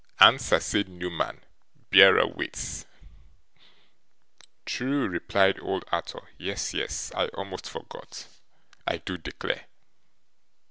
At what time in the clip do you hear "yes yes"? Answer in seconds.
6.39-7.11